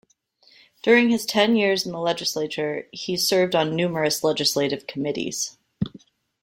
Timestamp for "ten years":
1.27-1.85